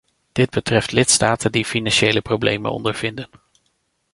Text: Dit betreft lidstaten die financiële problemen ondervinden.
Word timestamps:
Dit 0.31 0.49
betreft 0.49 0.91
lidstaten 0.91 1.51
die 1.51 1.65
financiële 1.65 2.21
problemen 2.21 2.71
ondervinden. 2.71 3.29